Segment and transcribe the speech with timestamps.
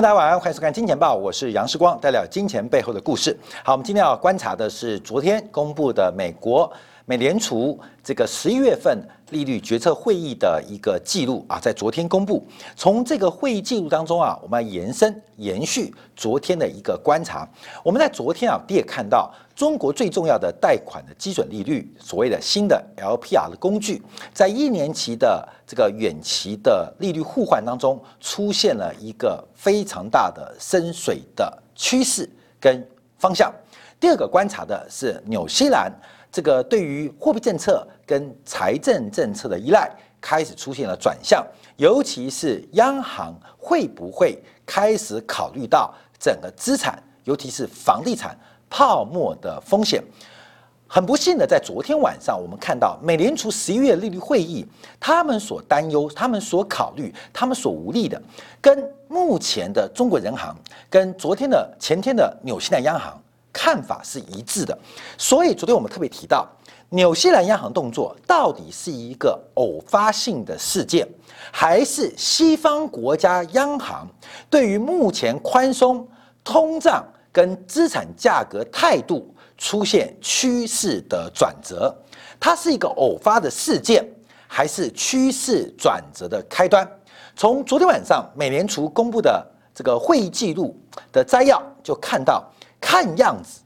[0.00, 3.36] 大家晚上欢迎收看《金钱报》，我是杨世光，带来金钱背后的故事。
[3.64, 6.72] 好，我们今天要观察的是昨天公布的美国
[7.08, 12.46] 美联储这个十一月份利率决策会议的一个记录啊，在昨天公布。
[12.76, 17.48] 从这个会议记录当中啊，我们延伸延续昨天的一个观察。
[17.82, 24.02] 我们在昨天啊，你也看到中国最重要的贷款的基准利率，所谓的新的 LPR 的工具，
[24.34, 32.28] 在一年期的这个远期的利率互换当中，出现了一个非常大的深水的趋势
[32.60, 33.50] 跟方向。
[33.98, 35.90] 第二个观察的是纽西兰
[36.30, 39.90] 这个对于货币政策跟财政政策的依赖
[40.20, 41.44] 开始出现了转向，
[41.76, 50.02] 尤其是央行会不会开始考虑到整个资产，尤其是房地产泡沫的风险。
[50.90, 54.66] 很不幸的，在昨天晚上，我们看到美联储十一月利率会议，
[54.98, 58.18] 他们所担忧、他们所考虑、他们所无力的，
[58.58, 60.56] 跟目前的中国人行、
[60.88, 63.20] 跟昨天的、前天的纽西兰央行
[63.52, 64.76] 看法是一致的。
[65.16, 66.48] 所以昨天我们特别提到，
[66.90, 71.08] 纽西兰央行动作到底是一个偶发性的事件，
[71.52, 74.08] 还是西方国家央行
[74.48, 76.06] 对于目前宽松、
[76.42, 79.34] 通胀跟资产价格态度？
[79.60, 81.92] 出现趋势的转折，
[82.38, 84.08] 它是一个偶发的事件，
[84.46, 86.88] 还是趋势转折的开端？
[87.34, 90.78] 从昨天晚上美联储公布的这个会议记录
[91.10, 92.48] 的摘要就看到，
[92.90, 93.60] 看样子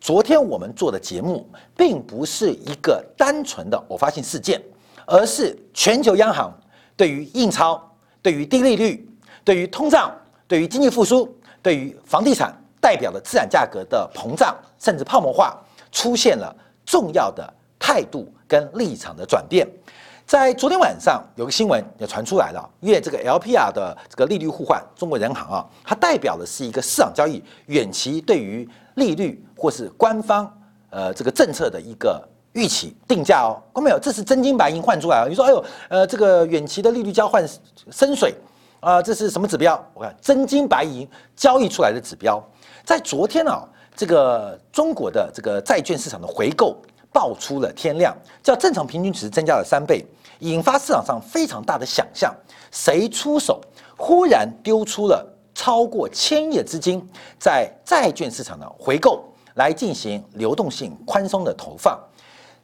[0.00, 1.44] 昨天我们做的节目
[1.76, 4.62] 并不是一个单纯的偶发性事件，
[5.04, 6.56] 而是全球央行
[6.96, 7.92] 对于印钞、
[8.22, 9.04] 对于低利率、
[9.42, 10.16] 对于通胀、
[10.46, 11.28] 对于经济复苏、
[11.60, 12.54] 对于房地产。
[12.80, 15.60] 代表的资产价格的膨胀，甚至泡沫化，
[15.90, 16.54] 出现了
[16.86, 19.66] 重要的态度跟立场的转变。
[20.28, 30.46] 在昨天晚上有个新闻也传出来了，因为这个 LPR 的这个利率互换，中国人行啊，它代表的是一个市场交易远期对于利率或是官方
[30.90, 32.22] 呃这个政策的一个
[32.52, 33.98] 预期定价哦，看没有？
[33.98, 35.24] 这是真金白银换出来啊！
[35.26, 37.42] 你说哎呦，呃这个远期的利率交换
[37.90, 38.34] 深水
[38.80, 39.82] 啊，这是什么指标？
[39.94, 42.38] 我看真金白银交易出来的指标。
[42.84, 43.66] 在昨天啊，
[43.96, 46.76] 这个中国的这个债券市场的回购
[47.10, 50.04] 爆出了天量，较正常平均值增加了三倍，
[50.40, 52.34] 引发市场上非常大的想象：
[52.70, 53.60] 谁出手？
[53.96, 57.04] 忽然丢出了超过千亿资金
[57.38, 61.98] 在债券市场的回购，来进行流动性宽松的投放。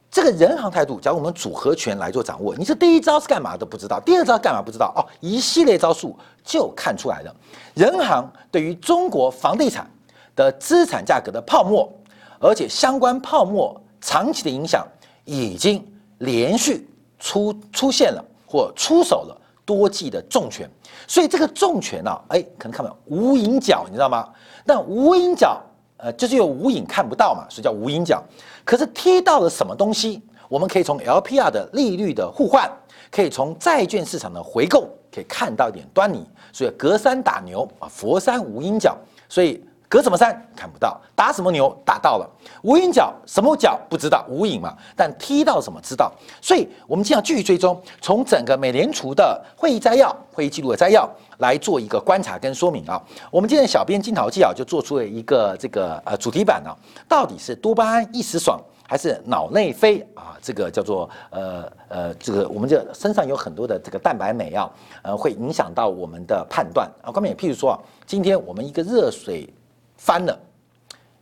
[0.09, 7.35] 这个人行态度，假如我们组合拳来做掌握，你是第一招是干嘛都不知道，第二招干嘛不知道哦，一系列招数就看出来了。
[7.73, 9.89] 人行对于中国房地产。
[10.35, 11.89] 的资产价格的泡沫，
[12.41, 14.85] 而且相关泡沫长期的影响
[15.23, 15.81] 已经
[16.17, 16.85] 连续
[17.19, 20.69] 出出现了或出手了多季的重拳，
[21.07, 24.27] 所以这个重拳呢，哎，可能看不到无影脚，你知道吗？
[24.63, 25.61] 那无影脚，
[25.97, 28.23] 呃，就是有无影看不到嘛，所以叫无影脚。
[28.63, 30.21] 可是踢到了什么东西？
[30.47, 32.71] 我们可以从 LPR 的利率的互换，
[33.11, 36.25] 可以从债券市场的回购，可以看到一点端倪。
[36.53, 38.97] 所以隔山打牛啊，佛山无影脚，
[39.27, 39.63] 所以。
[39.95, 41.73] 隔什么山看不到，打什么牛？
[41.85, 42.29] 打到了，
[42.63, 43.13] 无影脚？
[43.25, 43.79] 什么脚？
[43.89, 46.11] 不知道，无影嘛，但踢到什么知道，
[46.41, 53.01] 所以我们今天继续追踪，从整个美联储的会议摘要、会议记录的摘要来做一个观察跟说明啊。
[53.31, 56.75] 我们今天小编金桃记啊就做出了一个这个呃主题版呢，
[57.07, 60.05] 到底是多巴胺一时爽，还是脑内啡？
[60.13, 60.35] 啊？
[60.41, 64.69] 这个叫做呃呃这个我们这身上有很多的这个蛋白酶啊，
[65.03, 66.85] 呃会影响到我们的判断。
[67.01, 67.09] 啊。
[67.13, 69.49] 关键譬如说啊，今天我们一个热水。
[69.97, 70.39] 翻了，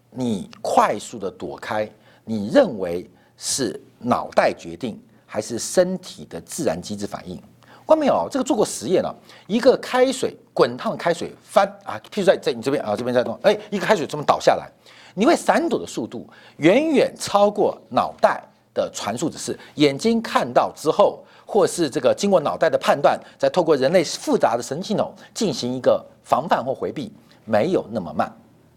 [0.10, 1.90] 你快速的躲开，
[2.26, 7.42] 你认为是脑袋决定还是身体的自然机制反应？
[7.86, 8.28] 关没有？
[8.32, 9.14] 这个做过实验了，
[9.46, 14.70] 一个开水滚烫的开水翻啊，譬如在在你这边啊，这边在动，哎，一个开水这么倒下来，
[15.14, 16.26] 你会闪躲的速度
[16.58, 18.42] 远远超过脑袋
[18.74, 27.12] 的传输指示，眼睛看到之后，或是这个经过脑袋的判断，再透过人类复杂的神经系统进行一个防范或回避，
[27.44, 28.34] 没有那么慢。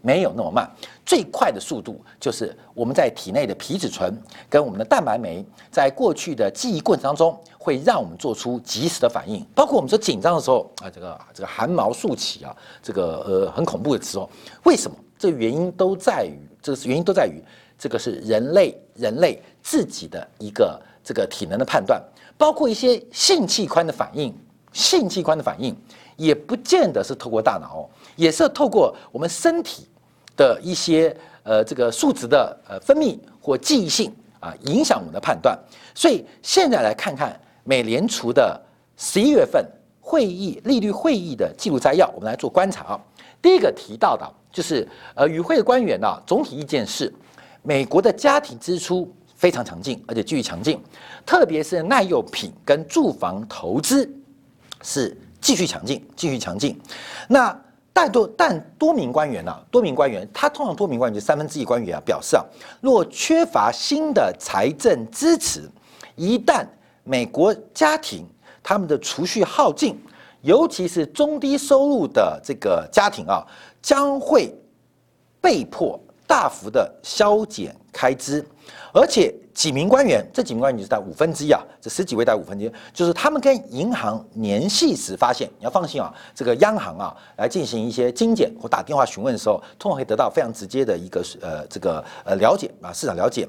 [0.07, 0.65] 没有那么慢，
[1.05, 4.17] 最快的速度就是我们在体内的皮质醇
[4.49, 9.45] 跟我们的蛋白酶，在过去的记忆过程当中，会让我们做出及时的反应。
[9.53, 14.29] 包括我们说紧张的时候啊，这个这个汗毛竖起啊，这个呃很恐怖的时候，
[14.63, 14.95] 为什么？
[15.19, 17.43] 这原因都在于，这个原因都在于
[17.77, 22.01] 这个是人类人类自己的一个这个体能的判断，
[22.37, 24.33] 包括一些性器官的反应，
[24.71, 25.75] 性器官的反应
[26.15, 27.89] 也不见得是透过大脑。
[28.15, 29.87] 也是透过我们身体
[30.37, 31.13] 的一些
[31.43, 35.59] 呃这个数值的呃分泌或记忆性啊，影响我们的判断。
[35.93, 38.57] 所以现在来看看美联储的
[38.95, 39.65] 十一月份
[39.99, 43.01] 会议利率会议的记录摘要，我们来做观察啊。
[43.41, 47.13] 第一个提到的，就是呃，与会的官员呢，总体意见是，
[47.61, 50.81] 美国的家庭支出非常强劲，而且继续强劲，
[51.25, 54.09] 特别是耐用品跟住房投资
[54.81, 56.79] 是继续强劲，继续强劲。
[57.27, 57.55] 那
[57.97, 62.45] 但多但多名官员呢，多名官员，他通常多名官员就三分之一官员啊，表示啊，
[62.79, 65.67] 若缺乏新的财政支持，
[66.15, 66.63] 一旦
[67.03, 68.23] 美国家庭
[68.61, 69.99] 他们的储蓄耗尽。
[70.43, 73.43] 尤其是中低收入的这个家庭啊，
[73.81, 74.55] 将会
[75.41, 78.45] 被迫大幅的削减开支，
[78.93, 93.47] 而且几名官员，这几名官员是在五分之一啊，这十几位在五分之一，就是他们跟银行联系时发现，你要放心啊，这个央行啊来进行一些精简或打电话询问的时候，通常会得到非常直接的一个呃这个呃了解啊市场了解，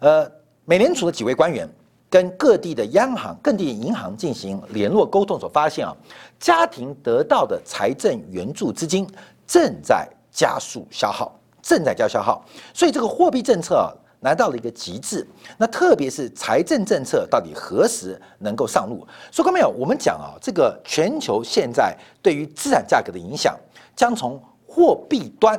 [0.00, 0.30] 呃
[0.66, 1.68] 美联储的几位官员。
[2.12, 5.96] 跟各地的央行、各地银行进行联络沟通所发现啊，
[6.40, 9.08] 家庭得到的财政援助资金
[9.46, 11.32] 正在加速消耗，
[11.70, 12.44] 正在叫消耗，
[12.74, 15.24] 所以这个货币政策来到了一个极致。
[15.56, 19.06] 那特别是财政政策到底何时能够上路？
[19.30, 19.68] 说过没有？
[19.78, 23.56] 我们讲啊，这个全球现在对于资产价格的影响
[23.94, 25.56] 将从货币端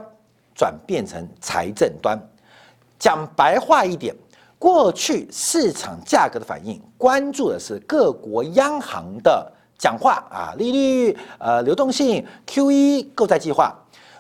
[0.53, 2.21] 转变成财政端。
[2.99, 4.13] 讲白话一点。
[4.59, 13.73] 过去市场价格的反应，关注的是各国央行的讲话啊，利率、呃流动性、QE 购债计划。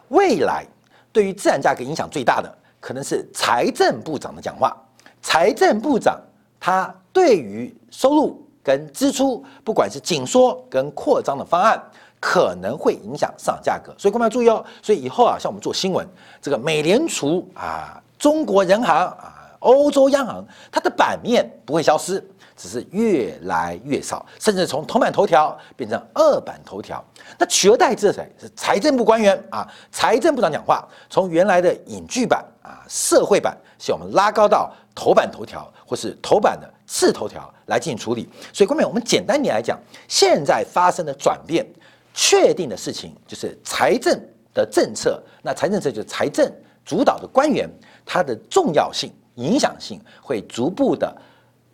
[0.07, 0.65] 未来
[1.11, 4.75] 对于资产价格影响最大的，可能是财政部长的讲话。
[5.21, 6.19] 财政部长
[6.59, 11.81] 他对于收入跟支出，不管是紧缩跟扩张的方案，
[12.19, 13.93] 可能会影响市场价格。
[13.97, 14.65] 所以各位要注意哦。
[14.81, 16.07] 所以以后啊，像我们做新闻，
[16.41, 19.37] 这个美联储啊，中国人行啊。
[19.61, 22.19] 欧洲央行它的版面不会消失，
[22.61, 27.03] 只是越来越少，甚至从头版头条变成二版头条。
[27.39, 28.31] 那取而代之的谁？
[28.39, 38.29] 是财政部官员啊，财政部长讲话，从原来的影剧版啊、社会版，向我们拉高到头版头条或是头版的次头条来进行处理。
[38.53, 41.65] 所以，各位，我们简单点来讲，现在发生的转变，
[42.13, 44.15] 确定的事情就是财政
[44.53, 45.19] 的政策。
[45.41, 46.47] 那财政策就是财政
[46.85, 47.67] 主导的官员，
[48.05, 49.11] 它的重要性。
[49.35, 51.15] 影响性会逐步的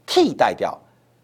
[0.07, 0.75] 替代掉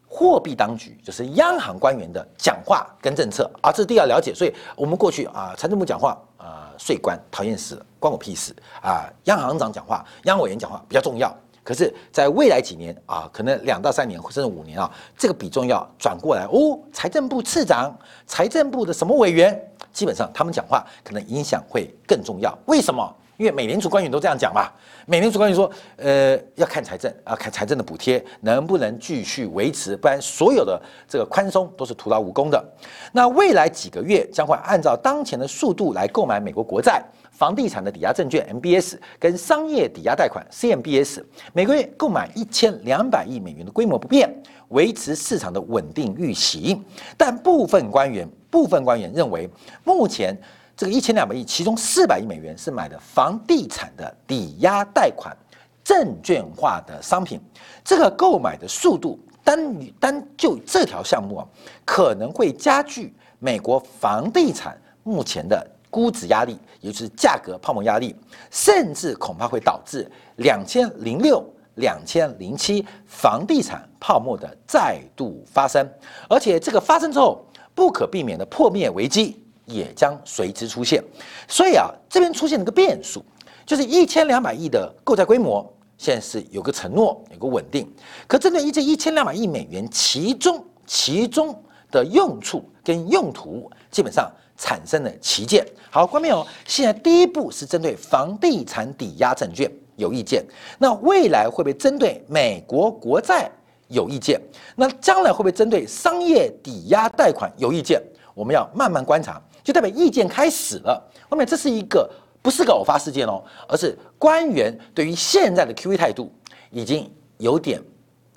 [0.08, 4.32] 货币当局，就是央行官员的讲话跟政策啊，这是第二了解。
[4.32, 9.10] 所以，我们过去啊，财政部讲话啊，税官讨厌死，关我屁事啊！
[9.24, 11.36] 央行长讲话，央委员讲话比较重要。
[11.64, 16.78] 可是，在未来几年啊，可能两到三年，甚至五年啊，这个比重要转过来哦。
[16.92, 17.98] 财政部次长、
[18.28, 19.60] 财政部的什么委员，
[19.92, 22.56] 基本上他们讲话可能影响会更重要。
[22.66, 23.16] 为什么？
[23.38, 24.70] 因为美联储官员都这样讲嘛，
[25.08, 32.64] 美联储官员说，呃，要看财政啊，看财政的补贴能不能继续维持，不然所有的这个宽松都是徒劳无功的。
[33.12, 44.32] 那未来几个月将会按照当前的速度来购买美国国债、房地产的抵押证券 MBS 跟商业抵押贷款 CMBS，每个月购买一千两百亿美元的规模不变，
[44.70, 46.80] 维持市场的稳定预期。
[47.18, 49.50] 但部分官员，部分官员认为，
[49.84, 50.38] 目前。
[50.76, 55.36] 这个一千两百亿，其中四百亿美元是买的房地产的抵押贷款
[55.84, 57.40] 证券化的商品，
[57.84, 61.48] 这个购买的速度单单就这条项目啊，
[61.86, 68.16] 可能会加剧美国房地产目前的估值压力，也就是价格泡沫压力，
[68.50, 75.88] 甚至恐怕会导致两千零六、两千零七房地产泡沫的再度发生，
[76.28, 79.43] 而且这个发生之后不可避免的破灭危机。
[79.74, 81.04] 也将随之出现，
[81.48, 83.24] 所以啊，这边出现了个变数，
[83.66, 87.92] 就是一千两百亿的购债规模，现在是有个承诺，有个稳定。
[88.28, 91.60] 可针对这一千两百亿美元，其中其中
[91.92, 95.66] 的用处跟用途，基本上产生了旗舰。
[95.90, 100.46] 好，关面哦，现在第一步是针对房地产抵押证券有意见，
[100.78, 103.50] 那未来会不会针对美国国债
[103.88, 104.40] 有意见？
[104.76, 108.02] 那将来会不会针对商业抵押贷款有意见？
[108.34, 109.40] 我们要慢慢观察。
[109.64, 111.02] 就代表意见开始了。
[111.30, 112.10] 后面这是一个
[112.42, 116.32] 不是个偶发事件哦，而是官员对于现在的 QE 态度
[116.72, 117.82] 已经有点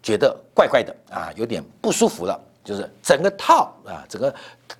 [0.02, 2.40] 觉得怪怪的啊，有点不舒服了。
[2.64, 4.34] 就是整个套啊，整个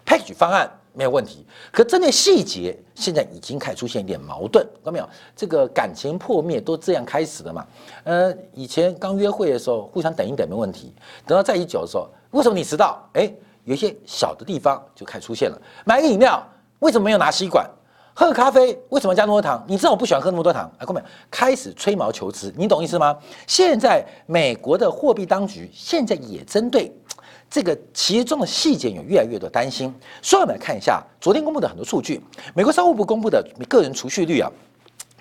[0.04, 4.66] package 方案没有问题，可针对细节现在已经开始出现一点矛盾。
[4.82, 5.08] 看到没有？
[5.36, 7.64] 这个感情破灭都这样开始的嘛？
[8.02, 10.92] 呃，以前刚约会的时候互相等一等没问题，
[11.24, 13.08] 等到在一起久的时候，为什么你迟到？
[13.12, 13.32] 哎。
[13.66, 15.60] 有一些小的地方就开始出现了。
[15.84, 16.42] 买个饮料，
[16.78, 17.68] 为什么没有拿吸管？
[18.14, 19.62] 喝咖啡，为什么加那么多糖？
[19.68, 20.70] 你知道我不喜欢喝那么多糖。
[20.78, 23.14] 哎，各位，开始吹毛求疵，你懂意思吗？
[23.46, 26.90] 现在美国的货币当局现在也针对
[27.50, 29.92] 这个其中的细节有越来越多担心。
[30.22, 32.22] 所以我们来看一下昨天公布的很多数据，
[32.54, 34.50] 美国商务部公布的个人储蓄率啊。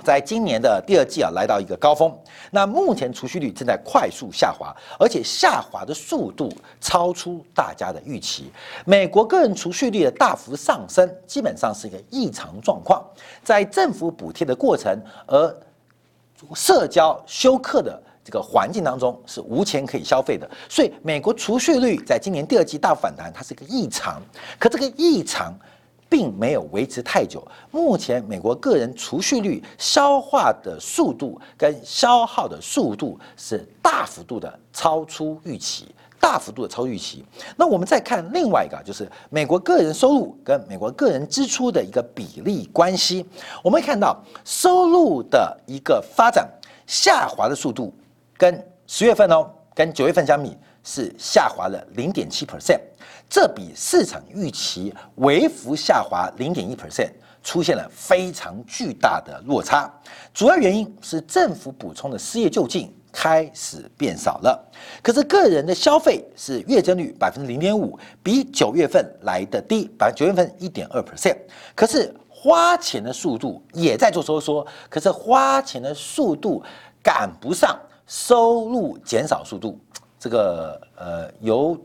[0.05, 2.15] 在今年的第二季啊，来到一个高峰。
[2.51, 8.51] 那目前储蓄率正在快速下滑，而且下滑的速度超出大家的预期。
[8.85, 13.03] 美国个人储蓄率的大幅上升，基本上是一个异常状况。
[13.43, 14.95] 在政府补贴的过程，
[15.25, 15.57] 而
[16.53, 20.47] 社交休克的这个环境当中，是无钱可以消费的。
[20.69, 24.21] 所以，美国储蓄率在今年第二季大反弹，它是一个异常。
[24.59, 25.51] 可这个异常。
[26.15, 27.45] 并没有维持太久。
[27.71, 37.25] 目前美国个人储蓄率消化的速度跟消耗的速度是大幅度的超出预期，大幅度的超预期。
[37.57, 43.25] 那我们再看另外一个，就是美国个人收入跟美国个人支出的一个比例关系。
[43.61, 46.49] 我们看到收入的一个发展
[46.87, 47.93] 下滑的速度，
[48.37, 52.79] 跟十月份哦，跟九月份相比是下滑了零点七 percent。
[53.29, 57.11] 这比市场预期微幅下滑零点一 percent，
[57.43, 59.91] 出现了非常巨大的落差。
[60.33, 64.71] 主要原因是政府补充的失业救济开始变少了。
[65.01, 71.35] 可是个人的消费是月增率百分之零点五，比九月份来的低，百九月份一点二 percent。
[71.73, 76.63] 可是花钱的速度也在做收缩，可是花钱的速度
[77.03, 79.77] 赶不上收入减少速度。
[80.19, 81.77] 这个呃由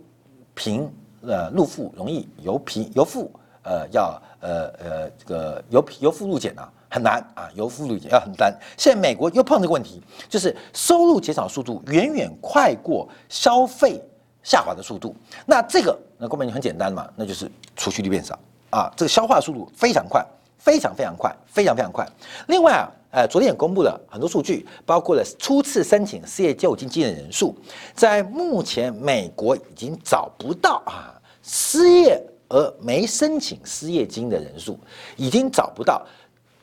[0.54, 0.88] 贫。
[1.22, 3.30] 呃，入富容易，由贫由富，
[3.62, 8.56] 呃，要呃呃这个由贫由富入俭啊，很难啊，由富入俭要很难。
[8.76, 14.02] 现在美国又碰这个问题，就是收入减少速度远远快过消费
[14.42, 15.14] 下滑的速度。
[15.44, 18.38] 那这个那根本就很简单嘛，那就是储蓄率变少
[18.70, 20.24] 啊，这个消化速度非常快，
[20.60, 22.06] 非常非常快，非常非常快。
[22.46, 22.86] 另外啊。
[23.12, 27.56] 呃，昨天也公布了很多数据，包括了初次申请失业救济金的人数，
[27.92, 31.10] 在目前美国已经找不到啊
[31.42, 34.78] 失业而没申请失业金的人数，
[35.16, 36.06] 已经找不到，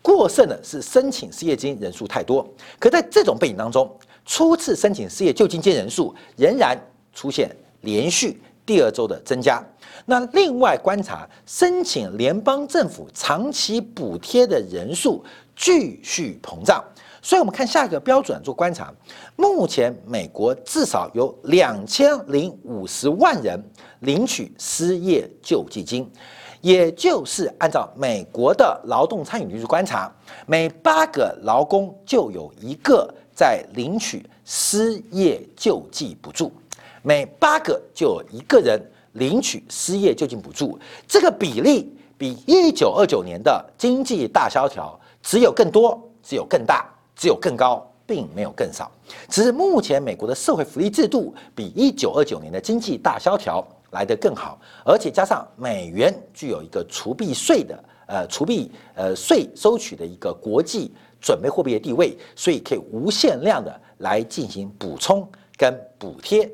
[0.01, 2.47] 过剩的是申请失业金人数太多。
[2.79, 3.93] 可在这种背景当中，
[4.25, 6.79] 初次申请失业救济金人数仍然
[7.13, 9.61] 出现连续第二周的增加。
[10.09, 15.23] 那另外观察申请联邦政府长期补贴的人数。
[15.59, 16.83] 继续膨胀，
[17.19, 18.93] 所以我们看下一个标准做观察。
[19.35, 23.59] 目前美国至少有两千零五十万人
[24.01, 26.07] 领取失业救济金，
[26.61, 36.51] 也就是按照美国的劳动参与率去观察，每八个劳工就有一个在领取失业救济补助，
[37.01, 38.79] 每八个就有一个人
[39.17, 40.79] 领取失业救济补助。
[41.07, 44.99] 这个比例比一九二九年的经济大萧条。
[45.23, 48.89] 只有更多，只有更大，只有更高，并没有更少。
[49.27, 66.49] 只是目前美国的社会福利制度比一九二九年的经济大萧条来得更好，而且加上美元具有一个除币税的呃除币呃税收取的一个国际准备货币的地位，所以可以无限量的来进行补充跟补贴，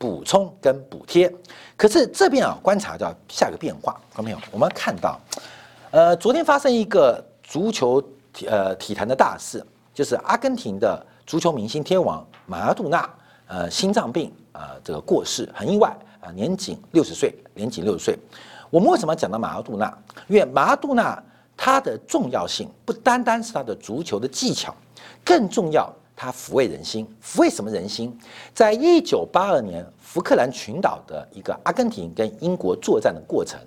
[0.00, 1.32] 补充跟补贴。
[1.76, 4.38] 可是这边啊，观察到下一个变化，看到没有？
[4.50, 5.20] 我们看到，
[5.92, 7.24] 呃，昨天发生一个。
[7.50, 8.00] 足球
[8.46, 9.60] 呃体坛的大事，
[9.92, 13.10] 就是阿根廷的足球明星天王马拉杜纳，
[13.48, 18.16] 呃心脏病啊这个过世，很意外啊，年仅六十岁，年仅六十岁。
[18.70, 19.92] 我们为什么讲到马拉杜纳？
[20.28, 21.20] 因为马拉杜纳
[21.56, 24.72] 他的重要性不单单是他的足球的技巧，
[25.24, 25.92] 更重要，
[26.22, 27.08] 他抚慰人心。
[27.24, 28.14] 抚慰什么人心？
[28.52, 33.58] 在一九八二年福克兰群岛的一个阿根廷跟英国作战的过程，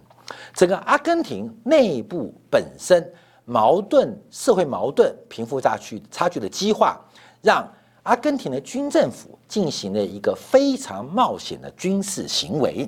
[0.53, 3.03] 整个阿根廷内部本身。
[3.45, 6.97] 矛盾社会矛盾、贫富差距差距的激化，
[7.41, 7.69] 让
[8.03, 12.87] 阿根廷的军政府进行了一个非常冒险的军事行为，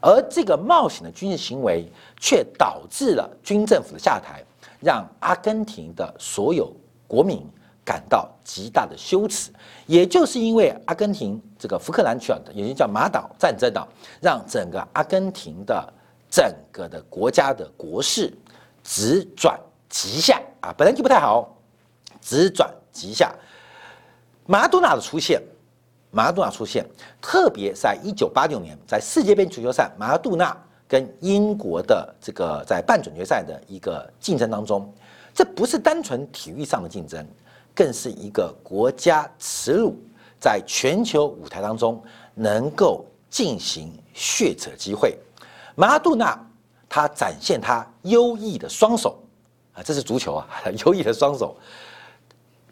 [0.00, 1.86] 而这个冒险的军事行为
[2.18, 4.42] 却导致了军政府的下台，
[4.80, 6.74] 让阿根廷的所有
[7.06, 7.46] 国民
[7.84, 9.50] 感到极大的羞耻。
[9.86, 13.88] 也就是因为阿根廷这个福克兰群岛，也就叫马岛战争岛，
[14.20, 15.92] 让整个阿根廷的
[16.30, 18.32] 整个的国家的国势
[18.82, 19.58] 直转。
[19.94, 21.54] 急下啊，本来就不太好，
[22.18, 23.30] 直转急下。
[24.46, 25.38] 马拉多纳的出现，
[26.10, 26.82] 马拉多纳出现，
[27.20, 30.56] 特别在一九八六年在世界杯足球赛，马拉多纳
[30.88, 34.90] 跟英国的这个在半准决赛的一个竞争当中，
[35.34, 37.22] 这不是单纯体育上的竞争，
[37.74, 39.96] 更是一个国家耻辱，
[40.38, 42.02] 在全球舞台当中
[42.34, 45.18] 能够进行血扯机会。
[45.74, 46.38] 马拉多纳
[46.88, 49.18] 他展现他优异的双手。
[49.74, 50.46] 啊，这是足球啊，
[50.84, 51.56] 优异的双手，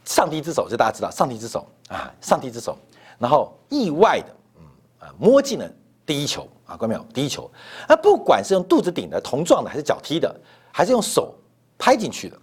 [0.04, 2.76] 上帝之手，这大家知道，上帝之手啊，上帝之手，
[3.18, 4.62] 然后意外的，嗯
[4.98, 5.66] 啊，摸进了
[6.04, 7.00] 第一球啊，看到没有？
[7.14, 7.50] 第一球，
[7.88, 10.38] 那不管是用肚子顶的、同撞的，还是脚踢的，
[10.70, 11.34] 还是用手
[11.78, 12.38] 拍进去的，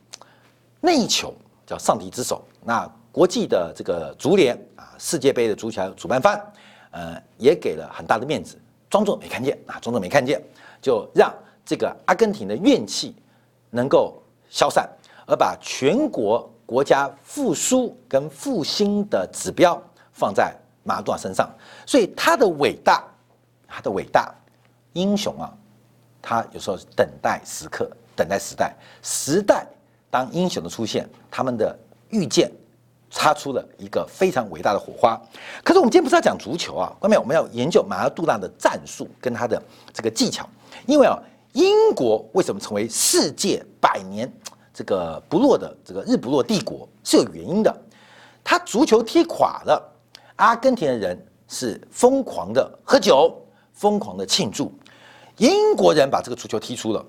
[0.82, 1.32] 那一球
[1.68, 2.44] 叫上帝之手。
[2.64, 6.42] 那国际的这个足联啊，世界杯的足球主办方，
[6.90, 8.60] 呃，也给了很大的面子，
[8.90, 10.42] 装作没看见啊，装作没看见，
[10.82, 11.32] 就让
[11.64, 13.16] 这个阿根廷的怨气
[13.70, 14.20] 能够
[14.50, 14.90] 消散，
[15.28, 19.80] 而把全国国家复苏跟复兴的指标
[20.14, 21.48] 放在马拉多纳身上，
[21.86, 23.04] 所以他的伟大。
[23.70, 24.34] 他的伟大
[24.94, 25.54] 英雄啊，
[26.22, 29.68] 他有时候等待时刻，等待时代，时代
[30.10, 31.78] 当英雄的出现，他们的
[32.10, 32.52] 遇见
[33.10, 35.20] 擦出了一个非常伟大的火花。
[35.64, 39.62] 可是我们今天不是要讲足球啊，关键我们要研究马尔杜纳的战术跟他的
[39.94, 40.48] 这个技巧。
[40.86, 41.18] 因为啊，
[41.54, 44.32] 英国为什么成为世界百年
[44.74, 47.76] 这个不落的这个日不落帝国是有原因的。
[48.44, 49.94] 他足球踢垮了，
[50.38, 53.36] 阿根廷的人是疯狂的喝酒。
[53.74, 54.74] 疯狂的庆祝，
[55.38, 57.06] 英国人把这个足球踢出了，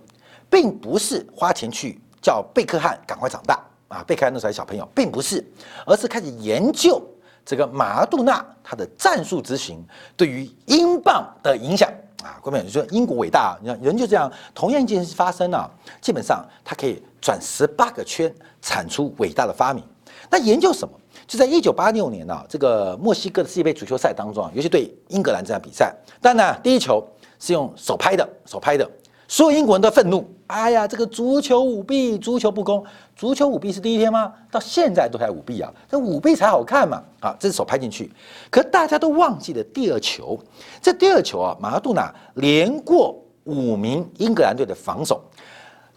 [0.50, 3.58] 并不是花钱去叫贝克汉赶快长大
[3.88, 5.44] 啊，贝克汉那时候还小朋友，并不是，
[5.86, 7.00] 而是开始研究
[7.44, 9.82] 这个马拉杜纳他的战术执行
[10.16, 11.90] 对于英镑的影响
[12.22, 12.38] 啊。
[12.42, 15.70] 各位，你说英国伟大，你看人就这样，同样一件事发生了，
[16.00, 19.82] 基本上它可以转十八个圈，产出伟大的发明。
[20.30, 20.94] 那研究什么？
[21.26, 27.06] 就在一九八六年呢，这个墨西哥的世界杯足球赛当中啊，尤其对英格兰这场比赛，当然呢，第一球
[27.38, 28.88] 是用手拍的，手拍的，
[29.28, 32.82] 所有英国人都愤怒，哎呀，这个足球舞弊，足球不公，
[33.14, 34.32] 足球舞弊是第一天吗？
[34.50, 37.02] 到现在都还舞弊啊，这舞弊才好看嘛！
[37.20, 38.10] 啊，这是手拍进去，
[38.50, 40.36] 可大家都忘记了第二球，
[40.80, 45.22] 这第二球啊，马拉杜纳连过五名英格兰队的防守，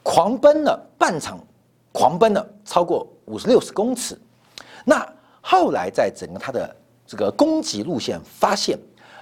[0.04, 1.40] 狂奔了半场，
[1.92, 4.20] 狂奔了超过五十六十公尺，
[4.86, 5.04] 那。
[5.44, 8.78] 后来在整个他的这个攻击路线发现，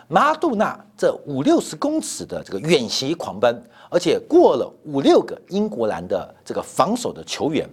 [0.10, 7.67] 马杜纳这五六十公尺的这个远袭狂奔，而且过了五六个英国兰的这个防守的球员，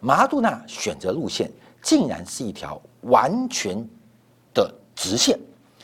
[0.00, 1.50] 马杜纳选择路线
[1.82, 3.82] 竟然是一条完全
[4.52, 5.38] 的直线，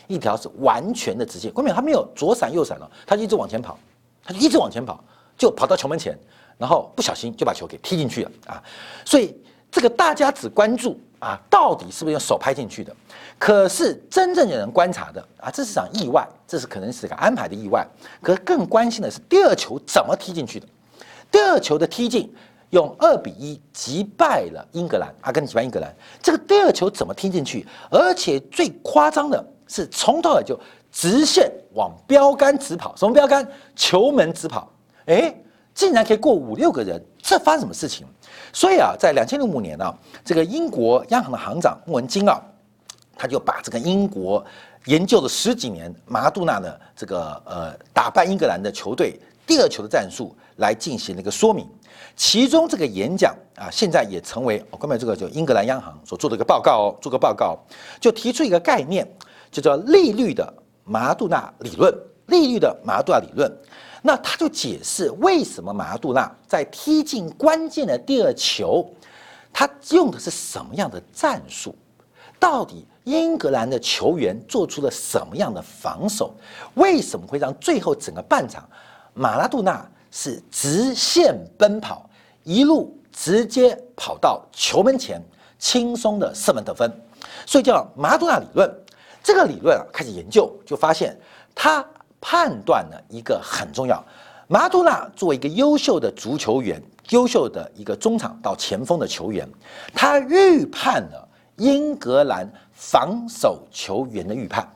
[0.07, 1.51] 一条是完全的直线。
[1.51, 3.79] 关键他没有左闪右闪了，他就一直往前跑，
[4.23, 5.03] 他就一直往前跑，
[5.37, 6.19] 就跑到球门前，
[6.59, 8.63] 然后不小心就把球给踢进去了啊！
[9.05, 9.35] 所以
[9.73, 10.97] 这个大家只关注。
[11.23, 12.93] 啊，到底是不是用手拍进去的？
[13.39, 17.87] 可是真正有人观察的啊，这是场意外，这是可能是个安排的意外。
[18.21, 20.67] 可是更关心的是第二球怎么踢进去的？
[21.31, 22.35] 第二球的踢进
[22.71, 25.95] 用二比一击败了英格兰，阿根廷击败英格兰。
[26.21, 27.65] 这个第二球怎么踢进去？
[27.89, 30.59] 而且最夸张的是从头到就
[30.91, 33.49] 直线往标杆直跑，什么标杆？
[33.77, 34.69] 球门直跑。
[35.07, 35.33] 哎，
[35.73, 38.05] 竟然可以过五六个人，这发生什么事情？
[38.53, 42.39] 所以啊，在两千零五年呢，这个英国央行的行长穆文金啊，
[43.17, 44.45] 他就把这个英国
[44.87, 51.67] 研究了十几年马杜纳的这个呃打败英格兰的球队第二球的战术来进行了一个说明。
[52.17, 57.57] 其中这个演讲啊，现在也成为我刚才这个就英格兰央行所做的一个报告哦，做个报告
[58.01, 59.09] 就提出一个概念，
[59.51, 60.53] 就叫利率的
[60.85, 61.95] 马杜纳理论，
[62.33, 63.49] 利率的马杜纳理论。
[64.05, 68.85] 那他就解释为什么马拉杜纳在踢进关键的第二球，
[69.53, 71.73] 他用的是什么样的战术？
[72.41, 76.35] 到底英格兰的球员做出了什么样的防守？
[76.75, 78.69] 为什么会让最后整个半场
[79.15, 82.11] 马拉杜纳是直线奔跑，
[82.43, 85.23] 一路直接跑到球门前，
[85.61, 86.93] 轻松的射门得分？
[87.47, 88.69] 所以叫马拉杜纳理论。
[89.23, 91.17] 这个理论啊，开始研究就发现
[91.55, 91.87] 他。
[92.23, 94.03] 判断了一个很重要，
[94.47, 96.81] 马杜纳作为一个优秀的足球员，
[97.11, 99.47] 优秀的一个中场到前锋的球员，
[99.93, 104.67] 他预判了英格兰防守球员的预判。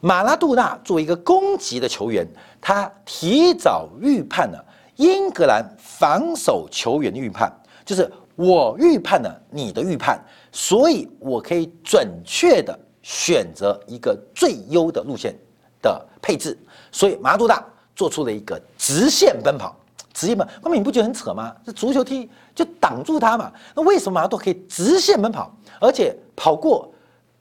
[0.00, 2.24] 马拉杜纳作为一个攻击的球员，
[2.60, 4.64] 他提早预判了
[4.94, 7.52] 英格兰防守球员的预判，
[7.84, 15.34] 就是我预判了你的预判，所以我可以准确的选择一个最优的路线
[15.82, 16.56] 的配置。
[16.90, 17.62] 所以马拉多纳
[17.94, 19.74] 做出了一个直线奔跑，
[20.12, 21.54] 直线奔，后面你不觉得很扯吗？
[21.64, 23.52] 这足球踢就挡住他嘛？
[23.74, 26.92] 那为什么马杜可以直线奔跑，而且跑过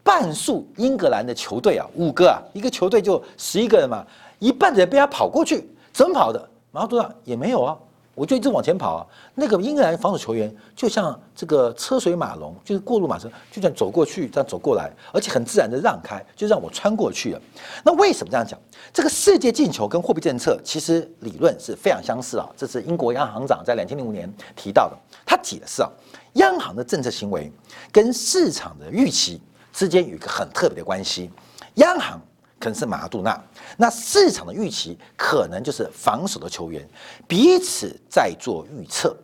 [0.04, 1.86] 半数英格兰的球队啊？
[1.96, 4.06] 五个啊，一个球队就十一个人嘛，
[4.40, 6.50] 一半的人被他跑过去，怎么跑的？
[6.72, 7.78] 马拉多纳也没有啊。
[8.18, 17.42] 我就一直往前跑啊，那个英格兰防守球员就像这个车水马龙，就是过路马车，就这样走过去，这样走过来，而且很自然的让开，就让我穿过去了。
[17.86, 18.60] 那为什么这样讲？
[18.92, 22.50] 这个世界进球跟货币政策其实理论是非常相似啊。
[22.58, 25.90] 这是英国央行长在两千零五年提到的，他解释啊，
[26.34, 27.52] 央行的政策行为
[27.92, 29.40] 跟市场的预期
[29.72, 31.30] 之间有一个很特别的关系。
[31.76, 32.20] 央行
[32.60, 33.42] 可能是马杜纳。
[33.78, 36.88] 那市场的预期可能就是防守的球员
[37.28, 39.16] 彼此在做预测。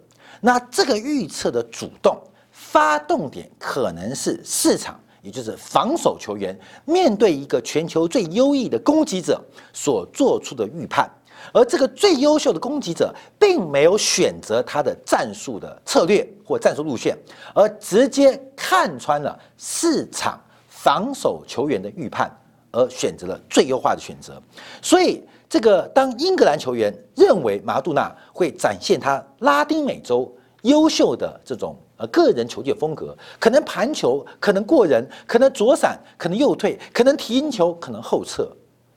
[0.41, 9.41] 那这个预测的主动发动点可能是市场，也就是防守球员面对一个全球最优异的攻击者
[9.71, 11.09] 所做出的预判。
[11.51, 17.17] 而这个最优秀的攻击者，并没有选择他的战术的策略或战术路线，
[17.53, 22.31] 而直接看穿了市场防守球员的预判，
[22.73, 24.41] 而选择了最优化的选择。
[24.81, 30.29] 所以，这个当英格兰球员认为马杜纳会展现他拉丁美洲
[30.63, 38.51] 优秀的这种呃个人球技风格，可能盘球，可能过人，可能左闪，可能右退，可能提球，可能后撤，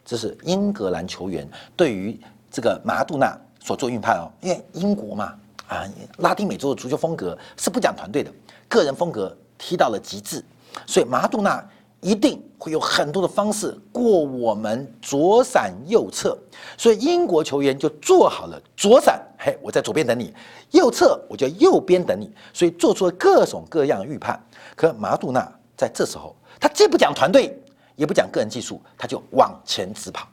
[0.05, 2.19] 这是英格兰球员对于。
[2.49, 5.35] 这个马杜纳所做预判哦，因为英国嘛，
[5.69, 5.85] 啊，
[6.19, 8.33] 拉丁美洲的足球风格是不讲团队的，
[8.67, 10.43] 个人风格踢到了极致，
[10.87, 11.63] 所以马杜纳
[12.01, 16.37] 一定会有很多的方式过我们左闪右侧，
[16.77, 20.27] 所以英国球员就做好了左闪，嘿，我在左边等你；
[20.71, 24.41] 右侧我就右边等你，所以做出了各种各样的预判。
[24.75, 27.59] 可马杜纳在这时候，他既不讲团队，
[27.97, 30.29] 也不讲个人技术，他就往前直跑。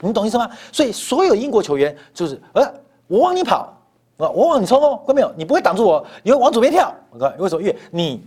[0.00, 0.50] 你懂意思吗？
[0.72, 2.62] 所以所有英国球员就是，呃，
[3.06, 3.72] 我往你跑，
[4.18, 5.32] 啊，我往你冲哦，看到没有？
[5.36, 6.92] 你不会挡住我，你会往左边跳。
[7.10, 7.62] 我看为什么？
[7.62, 8.26] 因为你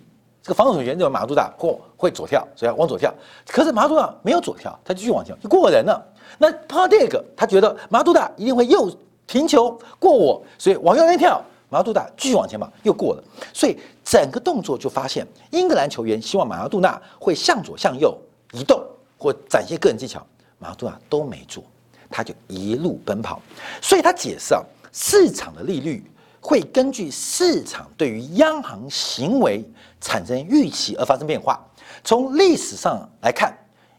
[0.50, 3.14] 这个防守球员这个马杜达或会左跳，所以要往左跳。
[3.46, 6.04] 可是马杜达没有左跳，他继续往前，就过人了。
[6.40, 8.92] 那帕蒂克他觉得马杜达一定会右
[9.28, 11.40] 停球过我，所以往右边跳。
[11.70, 13.24] 马杜达继续往前跑，又过了。
[13.54, 18.18] 所以整个动作就发现，英格兰球员希望马杜纳会向左向右
[18.54, 18.84] 移动
[19.20, 20.26] 或展现个人技巧。
[20.58, 21.64] 马杜纳都没做，
[22.10, 23.40] 他就一路奔跑，
[23.84, 26.04] 所以他解释啊，市场的利率
[26.42, 29.64] 会根据市场对于央行行为
[30.00, 31.60] 产生预期而发生变化。
[32.04, 33.54] 从历史上来看，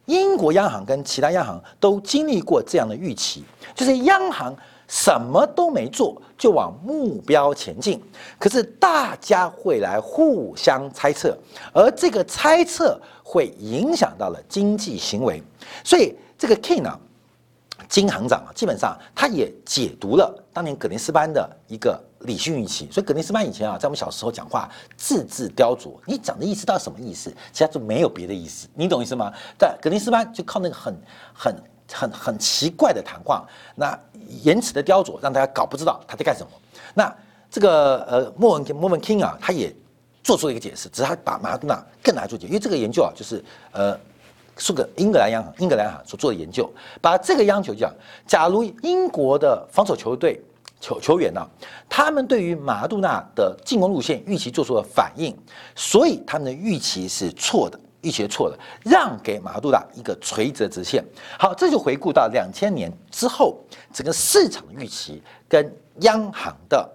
[0.07, 4.55] 英国央行跟其他央行都经历过这样的预期，就是央行
[4.89, 8.03] 什么都没做就往目标前进，
[8.39, 11.37] 可是大家会来互相猜测，
[11.73, 15.43] 而这个猜测会影响到了经济行为，
[15.85, 16.15] 所以。
[16.41, 16.99] 这个 King 啊，
[17.87, 22.89] 金行长啊，基本上他也解读了当年葛林斯班的一个理性预期。
[22.91, 27.31] 所以格林斯班以前啊，在我们小时候讲话字字雕琢，你讲的意思到底什么意思？
[27.53, 29.33] 其他就没有别的意思，你懂意思吗？
[29.59, 30.95] 但格林斯班就靠那个很
[31.33, 31.57] 很
[31.93, 33.99] 很很奇怪的谈话，那
[34.43, 36.51] 言辞的雕琢，让大家搞不知道他在干什么。
[36.95, 37.15] 那
[37.51, 39.75] 这个呃莫文莫文 King 啊，他也
[40.23, 43.99] 做出了一个解释，只是他把马拉多纳更难做解，因为这个研究啊，就是呃。
[44.63, 47.91] 是个英格兰央行，英格兰所做的研究，把这个央求讲，
[48.27, 50.39] 假如英国的防守球队
[50.81, 51.47] 球球员呢，
[51.89, 55.37] 他们对于马杜纳的进攻路线预期做出了反应，
[55.77, 61.05] 所以他们的预期是错的，预期错的，让给马杜纳一个垂直直线。
[61.39, 63.59] 好，这就回顾到两千年之后，
[63.93, 66.91] 整个市场预期跟央行的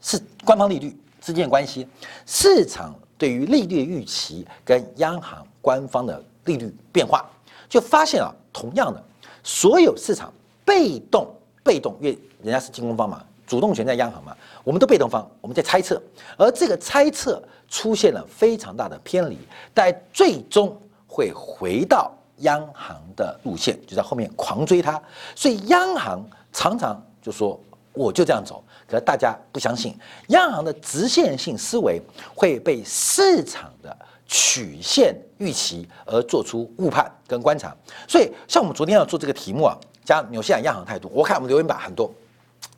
[0.00, 1.88] 是官方利率之间的关系，
[2.26, 6.22] 市场对于利率预期跟央行官方的。
[6.44, 7.28] 利率变化，
[7.68, 9.04] 就发现啊，同样的，
[9.42, 10.32] 所有市场
[10.64, 11.28] 被动
[11.62, 16.00] 被动，因为人家是进攻方嘛，主动权在央行嘛，我们都被动方，我们在猜测，
[16.36, 19.38] 而这个猜测出现了非常大的偏离，
[19.72, 25.00] 但最终会回到央行的路线，就在后面狂追它，
[25.34, 27.58] 所以央行常常就说
[27.92, 29.96] 我就这样走，可是大家不相信，
[30.28, 32.00] 央行的直线性思维
[32.34, 33.96] 会被市场的。
[34.30, 37.74] 曲线预期而做出误判跟观察，
[38.06, 39.74] 所以像我们昨天要做这个题目啊，
[40.08, 42.10] 像纽西兰央行态度，我看我们留言板很多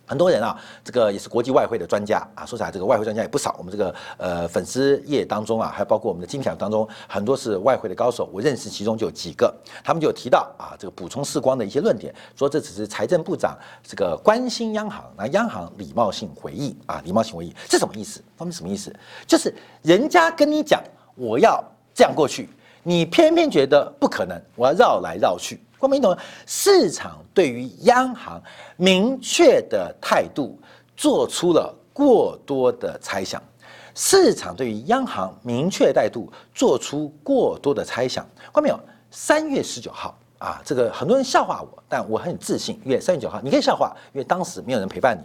[0.05, 18.21] 很多人啊，这个也是国际外汇的专家啊，说起来这个外汇专家也不少，我们这个呃粉丝页当中啊，还包括我们的精品当中，很多是外汇的高手，我认识其中就有几个，他们就提到啊，这个补充视光的一些论点，说这只是财政部长这个关心央行，那央行礼貌性回应啊，礼貌性回应是什么意思？
[18.37, 18.93] 他们什么意思？
[19.25, 20.83] 就是人家跟你讲。
[21.15, 21.63] 我要
[21.95, 22.49] 这样过去，
[22.83, 25.61] 你偏偏觉得不可能，我要绕来绕去。
[25.81, 26.15] 光明懂
[26.47, 28.41] 市场对于央行
[28.77, 30.61] 明确的态度
[30.95, 33.43] 做出了过多的猜想，
[33.95, 38.27] 市场对于央行明确态度做出过多的猜想。
[38.53, 38.79] 光明有
[39.11, 45.23] 三月十九号啊，这个很多人笑话我，但我很自信，因为三月九号你可以笑话，因为当时没有人陪伴你。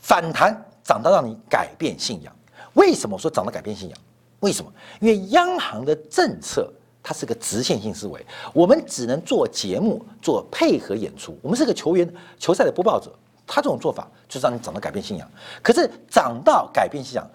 [0.00, 2.36] 反弹涨到让你改变信仰，
[2.74, 3.98] 为什么说涨到改变信仰？
[4.40, 4.70] 为什么？
[5.00, 6.70] 因为央行的政策
[7.06, 11.38] 它是个直线性思维，我们只能做节目做配合演出。
[11.42, 13.14] 我们是个球员球赛的播报者，
[13.46, 15.30] 他这种做法就是让你涨到改变信仰。
[15.62, 17.30] 可是涨到改变信仰，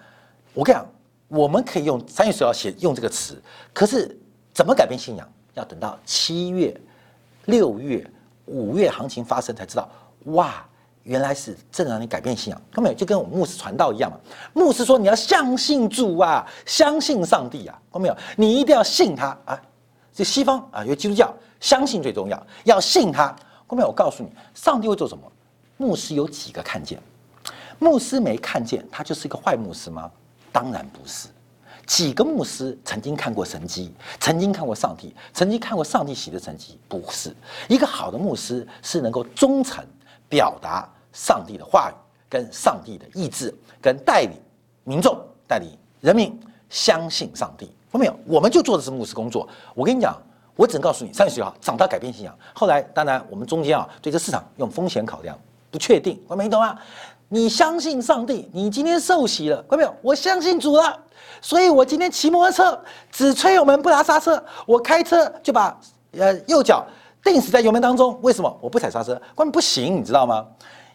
[0.52, 0.86] 我跟你讲，
[1.28, 3.40] 我们可以用三月十号写用这个词，
[3.72, 4.18] 可是
[4.52, 5.32] 怎么改变信仰？
[5.54, 6.76] 要等到七月
[7.44, 8.04] 六月、
[8.46, 9.88] 五月行情发生才知道，
[10.24, 10.68] 哇，
[11.04, 12.62] 原来是正让你改变信仰。
[12.70, 12.94] 看到没有？
[12.94, 14.18] 就跟我们牧师传道一样嘛。
[14.52, 18.16] 牧师说你要相信主啊，相信上帝啊，看到没有？
[18.36, 19.60] 你一定要信他啊。
[20.12, 23.34] 这西方啊，有基督教，相信最重要，要信他。
[23.66, 25.22] 后面我告诉你，上帝会做什么？
[25.76, 27.00] 牧师有几个看见？
[27.78, 30.10] 牧师没看见，他就是一个坏牧师吗？
[30.52, 31.28] 当然不是。
[31.86, 36.78] 几个牧师曾经看过神迹，曾经看过上帝，曾经看过上帝喜的神迹？
[36.86, 37.34] 不是。
[37.68, 39.82] 一个好的牧师是能够忠诚
[40.30, 41.94] 表达上帝的话语，
[42.30, 44.30] 跟上帝的意志，跟带领
[44.84, 45.14] 民众、
[45.46, 45.68] 带领
[46.00, 46.40] 人民
[46.70, 47.70] 相信上帝。
[47.92, 48.16] 有没有？
[48.24, 49.46] 我们就做的是牧师工作。
[49.74, 50.16] 我跟你讲。
[50.56, 52.36] 我只能告诉你，三月十号涨到改变信仰。
[52.52, 55.38] 后来，当然我们中间啊，对这市场用风险考量，
[55.70, 56.22] 不确定。
[56.28, 56.78] 我没懂啊？
[57.28, 59.96] 你相信上帝，你今天受洗了，看到没有？
[60.02, 61.00] 我相信主了，
[61.40, 62.78] 所以我今天骑摩托车
[63.10, 65.74] 只吹油门不拉刹车，我开车就把
[66.18, 66.86] 呃右脚
[67.22, 68.18] 定死在油门当中。
[68.22, 68.58] 为什么？
[68.60, 70.46] 我不踩刹车，关键不行，你知道吗？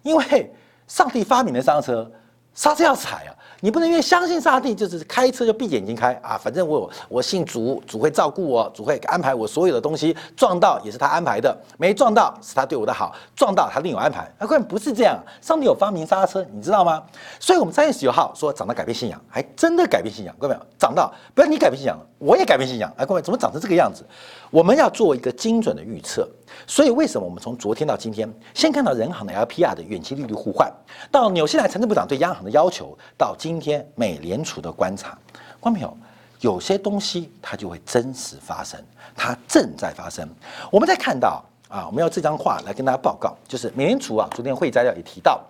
[0.03, 0.53] 因为
[0.87, 2.09] 上帝发明的刹车，
[2.53, 3.33] 刹车要踩啊。
[3.61, 6.37] 你不能因为相信上帝，就是开车就闭着眼睛开啊！
[6.37, 10.15] 反正我我信主，主会照顾我，主会安排我所有的东西。
[10.35, 14.31] 撞到也是他安排的，没撞到是他对我的好，撞到他另有安排。
[14.37, 17.01] 那关键不是这样，上帝有发明刹车，你知道吗？
[17.39, 22.91] 所以我们三月十九号说涨到改变信仰，还真的改变信仰，各位长到不要你改变信仰，我也改变信仰。
[22.97, 24.03] 哎，各位怎么长成这个样子？
[24.49, 26.27] 我们要做一个精准的预测。
[26.65, 30.71] 所以为什么我们从昨天到今天，先看到人行的 LPR 的远期利率互换，
[31.11, 35.15] 到纽西兰财政部长对央行的要求，到今天美联储的观察，
[35.59, 35.95] 观众朋友，
[36.41, 38.81] 有些东西它就会真实发生，
[39.15, 40.27] 它正在发生。
[40.71, 45.43] 我们在看到啊，我们要这张画来跟大家报告，就是美联储啊，昨天会议摘要也提到，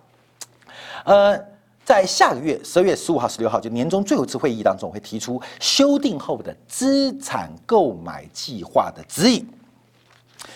[1.04, 1.38] 呃，
[1.86, 9.48] 在下个月十二月十五号、十六号就年终最后一次会议当中，会提出修订后的资产购买计划的指引。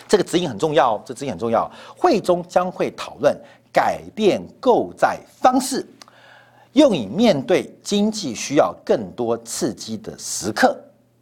[0.09, 1.71] 这个指引很重要，这指引很重要。
[1.95, 3.33] 会中将会讨论
[3.71, 5.87] 改变购债方式，
[6.73, 10.77] 用以面对经济需要更多刺激的时刻。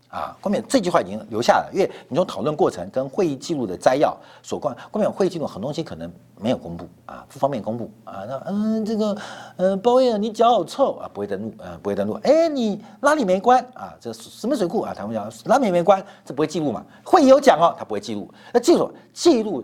[0.09, 8.25] 啊，后面这句话已经留下了，因为你从讨论过程跟会议记录的摘要所关，后面会议记录很多东西可能没有公布啊，不方便公布啊。
[8.27, 9.15] 那嗯，这个
[9.57, 12.19] 嗯，包威尔你脚好臭啊，不会登录，呃，不会登录。
[12.23, 14.95] 哎，你拉里没关啊，这什么水库啊？
[14.97, 16.83] 他们讲拉里没关，这不会记录嘛？
[17.03, 18.27] 会议有讲哦，他不会记录。
[18.51, 19.63] 那记录记录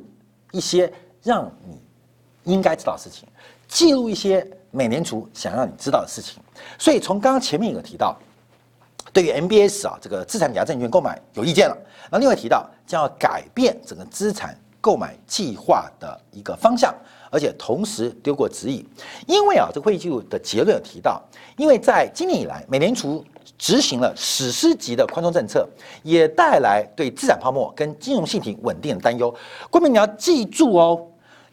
[0.51, 3.27] 一些让你应该知道的事情，
[3.67, 6.39] 记录一些美联储想让你知道的事情。
[6.77, 8.15] 所以从刚刚前面有提到。
[9.15, 11.77] 对于 MBS 啊，这个资产抵押证券购买有意见了。
[12.11, 16.93] 那另外提到将要改变整个资产购买计划的一个方向，
[17.31, 18.85] 而且同时丢过指引。
[19.25, 21.23] 因为啊，这会议记录的结论有提到，
[21.55, 23.23] 因为在今年以来，美联储
[23.57, 25.65] 执行了史诗级的宽松政策，
[26.03, 29.33] 也带来对资产泡沫跟金融信体稳定的担忧。
[29.69, 31.01] 郭明，你要记住哦，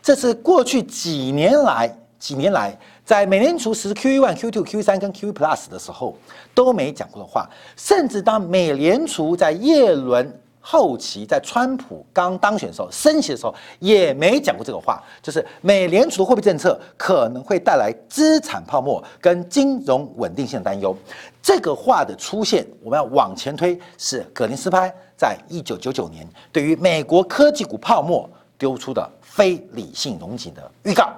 [0.02, 2.76] 这是过去几年来几年来。
[3.04, 6.16] 在美联储实施 QE one、QE two、QE 三跟 Q plus 的时候
[6.54, 20.96] 都没讲过的话，甚至当美联储在耶伦后期，在川普刚当选的时候升息的时候也没讲过这个话，就是美联储的货币政策可能会带来资产泡沫跟金融稳定性担忧。
[21.42, 31.12] 这个话的出现，我们要往前推，是格林斯潘在一九九九年对于美国科技股泡沫丢出的非理性融景的预告。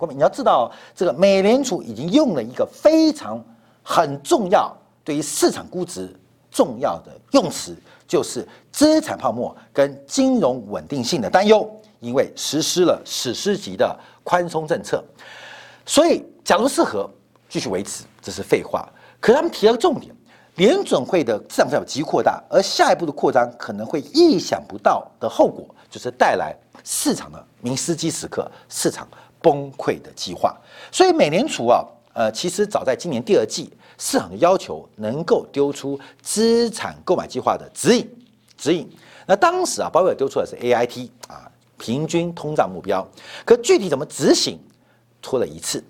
[0.00, 3.38] 各位，你要知道，这个美联储已经用了一个非常
[3.82, 6.10] 很重要对于市场估值
[6.50, 7.76] 重要的用词，
[8.08, 15.04] 就是资产泡沫跟金融稳定性的担忧，因为实施了史诗级的宽松政策，
[15.84, 17.06] 所以假如适合
[17.46, 18.88] 继续维持，这是废话。
[19.20, 20.16] 可他们提了重点，
[20.54, 29.06] 联准会的资产负债极扩大，而下一步的扩张可能会意想不到的后果，就是带来市场的明斯基时刻，市场。
[29.42, 30.56] 崩溃的计划，
[30.92, 38.08] 所以美联储啊，呃，其实早在今年第二季，市场的要求能够丢出资产购买计划的指引，
[38.56, 38.88] 指引。
[39.26, 43.06] 那当时啊，鲍威尔丢出的是 A I T 啊，平均通胀目标，
[43.44, 44.58] 可具体怎么执行，
[45.22, 45.82] 拖了一次，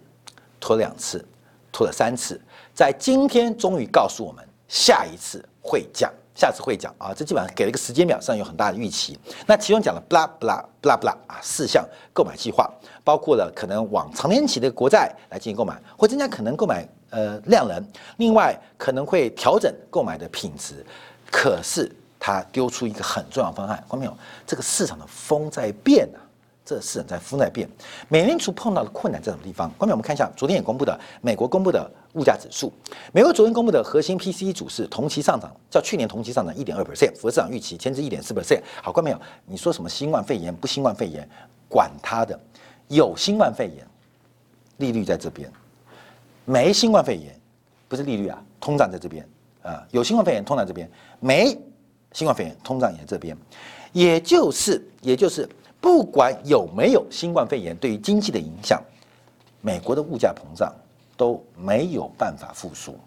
[0.60, 1.24] 拖了两次，
[1.72, 2.40] 拖了三次，
[2.74, 6.12] 在今天终于告诉我们，下一次会降。
[6.34, 9.18] 下次会讲啊，这基本上给了一个时间表，上有很大的预期。
[9.46, 12.70] 那其中讲了 blah blah blah blah 啊，四项购买计划，
[13.04, 17.84] 包括了可能往长年期的国债来进行购买，或增加可能购买呃量能。
[18.16, 20.84] 另外可能会调整购买的品质。
[21.30, 24.16] 可是他丢出一个很重要方案，看到没有？
[24.46, 26.18] 这个市场的风在变啊，
[26.64, 27.68] 这市场在风在变。
[28.08, 29.68] 美联储碰到的困难在什么地方？
[29.78, 32.72] 后面我们看一下昨天也公布的美国公布的物价指数。
[33.12, 38.60] 美国昨天公布的核心 PCE 指数同期上涨，较去年同期上涨一点二 percent，符合市场预期，前值一点四 percent。
[38.82, 41.28] 好，观众朋友，你说什么新冠肺炎不新冠肺炎，
[41.68, 42.38] 管他的，
[42.88, 43.86] 有新冠肺炎，
[44.78, 45.48] 利率在这边；
[46.44, 47.38] 没新冠肺炎，
[47.88, 49.26] 不是利率啊，通胀在这边
[49.62, 51.56] 啊，有新冠肺炎通胀这边，没
[52.12, 53.36] 新冠肺炎通胀也在这边，
[53.92, 55.48] 也就是也就是。
[55.82, 58.78] 不管有没有新冠肺炎对于经济的影响，
[59.62, 60.70] 美国的物价膨胀
[61.20, 62.98] 都没有办法复苏，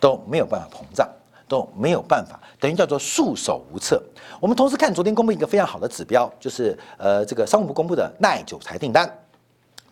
[0.00, 1.08] 都没有办法膨胀，
[1.46, 4.02] 都没有办法，等于叫做束手无策。
[4.40, 9.08] 我们同时看昨天公布一个非常好的指标，就是呃这个商务部公布的耐久材订单。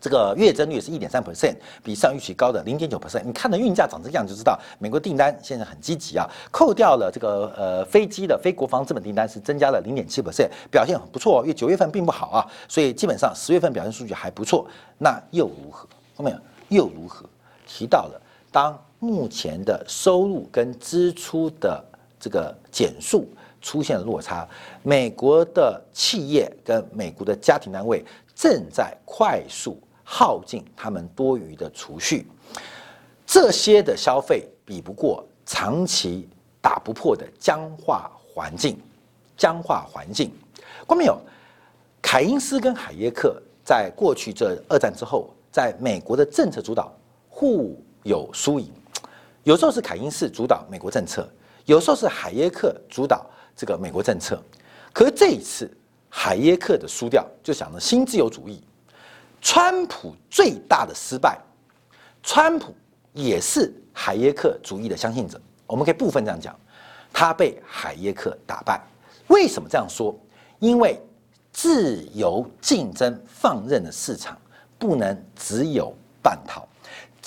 [0.00, 3.22] 这个月增率是一点三 percent，比上预期高的零点九 percent。
[3.24, 6.28] 你看的运价长这样就知道，美国订单现在很积极啊。
[6.50, 11.42] 扣掉了这个呃飞机的非国防资本订单是增加了零点七 percent，表现很不错。
[11.42, 14.66] 因为九月份并不好啊，所以基本上十月份表现数据还不错。
[14.98, 15.88] 那又如何？
[16.16, 16.36] 后面
[16.70, 17.24] 又如何？
[17.68, 21.84] 提到了，当目前的收入跟支出的
[22.18, 23.28] 这个减速
[23.60, 24.48] 出现了落差，
[24.82, 28.04] 美国的企业跟美国的家庭单位
[28.34, 29.78] 正在快速。
[30.10, 32.26] 耗尽他们多余的储蓄，
[33.26, 36.26] 这些的消费比不过长期
[36.62, 38.80] 打不破的僵化环境。
[39.36, 40.32] 僵化环境，
[40.86, 41.20] 关没有？
[42.00, 46.90] 凯因斯跟海耶克在过去这二战之后，在美国的政策主导
[47.38, 48.68] 互有输赢。
[49.44, 51.24] 有时候是凯因斯主导美国政策，
[51.66, 53.24] 有时候是海耶克主导
[53.54, 54.42] 这个美国政策。
[54.92, 55.70] 可是这一次，
[56.08, 58.60] 海耶克的输掉，就想着新自由主义。
[59.40, 61.38] 川普最大的失败，
[62.24, 62.74] 川普
[63.12, 65.40] 也是海耶克主义的相信者。
[65.64, 66.58] 我们可以部分这样讲，
[67.12, 68.82] 他被海耶克打败。
[69.28, 70.12] 为什么这样说？
[70.58, 71.00] 因为
[71.52, 74.36] 自由竞争放任的市场
[74.76, 76.66] 不能只有半套，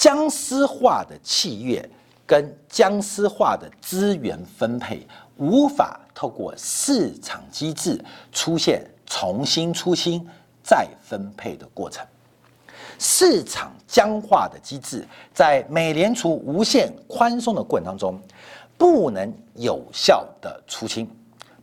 [0.02, 1.88] 僵尸化的契约
[2.26, 5.06] 跟僵尸化的资源分配
[5.38, 10.28] 无法透过市场机制出现重新出新。
[10.64, 12.04] 再分配的过程，
[12.98, 18.20] 市场僵化的机制，在美联储无限宽松的过程当中，
[18.78, 21.08] 不能有效的出清，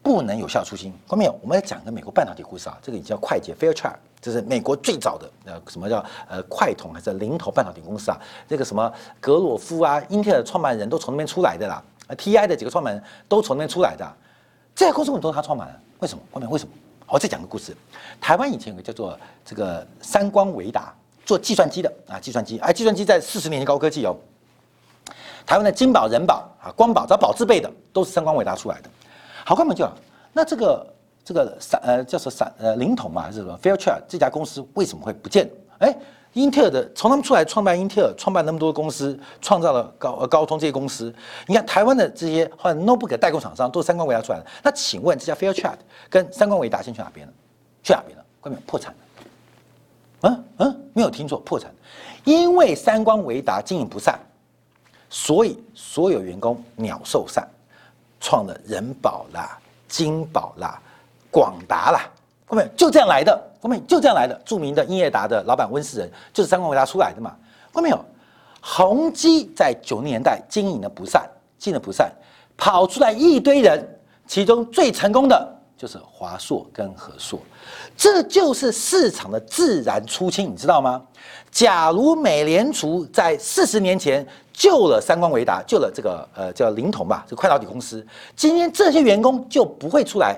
[0.08, 0.90] 不能有效出清。
[1.06, 1.30] 后面？
[1.42, 8.18] 我们来讲个美国半导体故事啊，这个也叫快捷 （Fairchild），这是美国最早的呃什么叫呃快统还是零头半导体公司啊？
[8.48, 8.90] 这个什么
[9.20, 11.82] 格罗夫啊，英特尔创办人都从那边出来的啦
[12.16, 14.10] ，TI 的几个创办人都从那边出来的，
[14.74, 16.24] 这家公司很多他创办的，为什么？
[16.32, 16.72] 后面为什么？
[17.06, 17.76] 我再讲个故事，
[18.18, 20.94] 台湾以前有个叫做这个三光维达
[21.26, 24.16] 做计算机的啊，计算机，哎，计算机在四十年前高科技哦。
[25.44, 28.88] 台湾的金宝、人宝啊、光宝，只要宝字辈的都是三光维达出来的。
[29.48, 29.88] 好，关门就
[30.30, 35.50] 那这个这个散呃叫做散呃灵统嘛还是什么 Fairchild 这家公司为什么会不见？
[35.78, 35.96] 哎。
[36.34, 41.12] 英特尔的从他们出来创办英特尔，创办那么多公司，创造了高呃高通这些公司。
[41.46, 44.46] 你看台湾的这些或者 notebook 代工厂商都是三光维达出来的。
[44.62, 45.78] 那请问这家 Fairchild
[46.10, 47.32] 跟三光维达先去哪边了？
[47.82, 48.22] 去哪边了？
[48.42, 48.98] 关门破产了？
[50.20, 51.74] 嗯嗯，没有听错，破产。
[52.24, 54.20] 因为三光维达经营不善，
[55.08, 57.48] 所以所有员工鸟兽散，
[58.20, 60.80] 创了人保啦、金保啦、
[61.30, 62.10] 广达啦。
[62.46, 64.34] 后面就这样来的，后面就这样来的。
[64.44, 67.34] 著名的英业达的老板温世仁就是三光维达出来的嘛。
[67.72, 68.04] 后面有
[68.60, 71.28] 宏基在九零年代经营的不善，
[71.58, 72.10] 经营的不善，
[72.56, 73.86] 跑出来一堆人，
[74.26, 77.40] 其中最成功的就是华硕跟和硕，
[77.96, 81.00] 这就是市场的自然出清，你知道吗？
[81.52, 90.36] 假如美联储在四十年前救了三光维达，救了这个呃叫灵童吧，这个快导体公司，今天这些员工就不会出来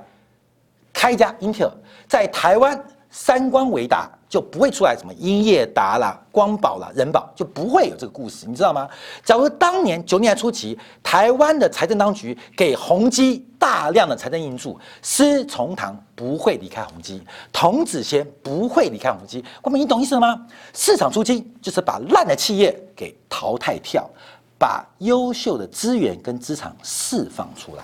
[0.92, 1.72] 开一家英特尔。
[2.07, 2.79] 在台湾，
[3.11, 8.88] 三光维达就不会出来什么英业达啦、光宝啦、人保，就不会有这个故事，你知道吗？
[9.24, 17.20] 假如当年九年初期，台湾的财政当局给宏基大量的财政援助，施崇堂不会离开宏基，
[17.52, 19.44] 童子贤不会离开宏基。
[19.61, 20.46] 光明，你懂意思了吗？
[20.72, 24.09] 市场出金就是把烂的企业给淘汰掉，
[24.57, 27.82] 把优秀的资源跟资产释放出来。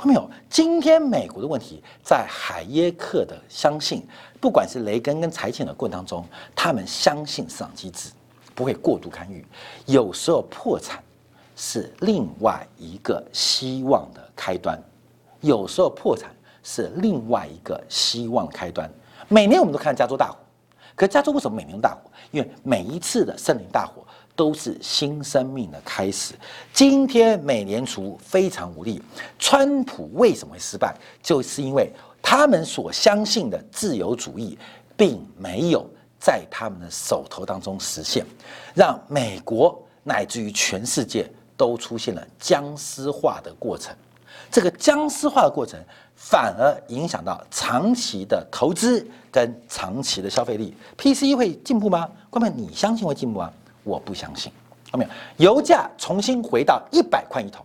[0.00, 0.30] 看到没有？
[0.48, 4.02] 今天美国的问题在海耶克的相信，
[4.40, 6.24] 不管是雷根跟财前的过程当中，
[6.56, 8.10] 他们相信市场机制
[8.54, 9.44] 不会过度干预。
[9.84, 11.02] 有时候破产
[11.54, 14.82] 是另外一个希望的开端，
[15.42, 16.30] 有时候破产
[16.62, 18.90] 是另外一个希望的开端。
[19.28, 20.38] 每年我们都看加州大火，
[20.96, 22.10] 可加州为什么每年大火？
[22.30, 23.99] 因为每一次的森林大火。
[24.40, 26.32] 都是新生命的开始。
[26.72, 29.02] 今天美联储非常无力，
[29.38, 30.96] 川普为什么会失败？
[31.22, 34.58] 就是因为他们所相信的自由主义，
[34.96, 35.86] 并没有
[36.18, 38.24] 在他们的手头当中实现，
[38.74, 43.94] 让美国乃至于全世界都出现了僵尸化的过程。
[44.50, 45.78] 这个僵尸化的过程，
[46.14, 50.74] 反而影响到长期的投资跟长期的消费力。
[50.96, 52.08] PCE 会进步吗？
[52.30, 53.52] 关妹，你相信会进步吗？
[53.84, 54.52] 我不相信。
[54.90, 55.04] 看到没
[55.38, 55.54] 有？
[55.54, 57.64] 油价重新回到一百块一桶，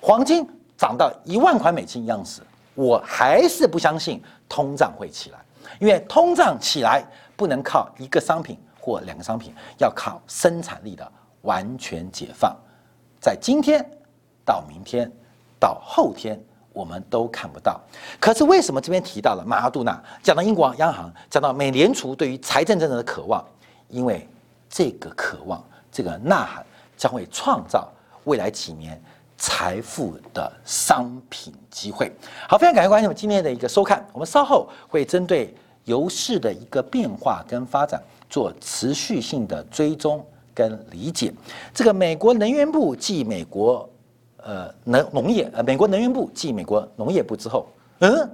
[0.00, 0.46] 黄金
[0.76, 2.42] 涨到一万块美金一样时，
[2.74, 5.38] 我还是不相信通胀会起来。
[5.78, 7.04] 因为通胀起来
[7.36, 11.10] 不能靠一个商品或两个商品，要靠生产力的
[11.42, 12.56] 完全解放。
[13.20, 13.84] 在今天
[14.44, 15.10] 到明天。
[15.60, 16.38] 到后天
[16.74, 17.80] 我们都看不到，
[18.20, 23.42] 可是为什么这边提到了马哈杜纳，讲到英国央行，讲到美联储对于财政政策的渴望？
[23.88, 24.28] 因为
[24.76, 26.66] 这个渴望，这个呐喊
[26.96, 27.88] 将会创造
[28.24, 29.00] 未来几年
[29.38, 32.10] 财富的商品机会。
[32.48, 35.54] 好，非常感谢观众们今天的一个收看，我们稍后会针对
[35.84, 41.32] 油市的一个变化跟发展做持续性的追踪跟理解。
[41.72, 43.88] 这个美国能源部继美国。
[44.46, 47.66] 呃，能农业呃，美国能源部继美国农业部之后，
[48.00, 48.30] 嗯，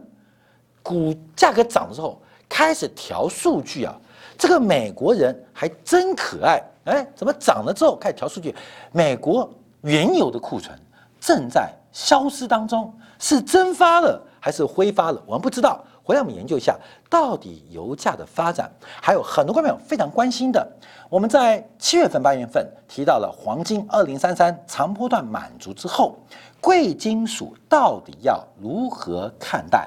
[0.82, 3.94] 股价格涨的时候开始调数据啊，
[4.40, 8.54] 这个美国人还真可爱，哎，怎么涨了之后开始调数据？
[8.90, 9.46] 美国
[9.82, 10.74] 原有的库存
[11.20, 15.22] 正在消失当中，是蒸发了还是挥发了？
[15.26, 15.84] 我们不知道。
[16.02, 16.74] 回来我们研究一下，
[17.10, 18.68] 到底油价的发展，
[19.02, 20.66] 还有很多观众非常关心的。
[21.10, 26.16] 我们在七月份、八月份提到了黄金二零三三长波段满足之后，
[26.62, 29.86] 贵金属到底要如何看待？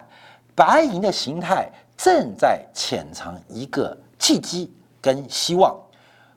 [0.55, 4.71] 白银的形态正在潜藏一个契机
[5.01, 5.77] 跟希望，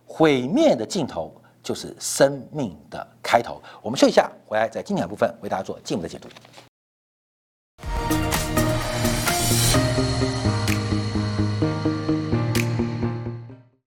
[0.04, 1.32] 毁灭的尽头
[1.62, 3.62] 就是生命的开头。
[3.80, 6.28] 我们休息一下，回来在经典部分为大家做进一步的解读。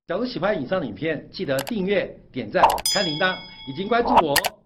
[0.08, 3.36] 假如喜欢以上的影片，记得订阅、点赞、开铃铛，
[3.70, 4.59] 已经关注我哦。